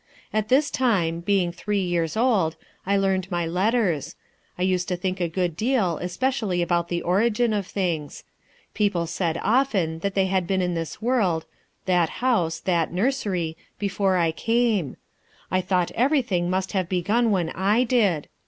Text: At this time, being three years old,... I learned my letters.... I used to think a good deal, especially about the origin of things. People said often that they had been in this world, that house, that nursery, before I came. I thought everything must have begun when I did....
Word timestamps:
At 0.33 0.49
this 0.49 0.71
time, 0.71 1.19
being 1.19 1.51
three 1.51 1.83
years 1.83 2.17
old,... 2.17 2.55
I 2.87 2.97
learned 2.97 3.29
my 3.29 3.45
letters.... 3.45 4.15
I 4.57 4.63
used 4.63 4.87
to 4.87 4.95
think 4.95 5.21
a 5.21 5.29
good 5.29 5.55
deal, 5.55 5.99
especially 5.99 6.63
about 6.63 6.87
the 6.89 7.03
origin 7.03 7.53
of 7.53 7.67
things. 7.67 8.23
People 8.73 9.05
said 9.05 9.39
often 9.43 9.99
that 9.99 10.15
they 10.15 10.25
had 10.25 10.47
been 10.47 10.59
in 10.59 10.73
this 10.73 11.03
world, 11.03 11.45
that 11.85 12.09
house, 12.17 12.59
that 12.61 12.91
nursery, 12.91 13.55
before 13.77 14.17
I 14.17 14.31
came. 14.31 14.97
I 15.51 15.61
thought 15.61 15.91
everything 15.91 16.49
must 16.49 16.71
have 16.71 16.89
begun 16.89 17.29
when 17.29 17.51
I 17.51 17.83
did.... 17.83 18.27